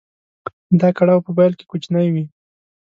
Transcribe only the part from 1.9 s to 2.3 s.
وي.